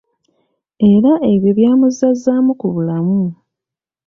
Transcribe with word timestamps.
Era 0.91 1.11
ebyo 1.31 1.51
byamuzzazzaamu 1.57 2.51
ku 2.59 2.67
bulamu. 2.73 3.23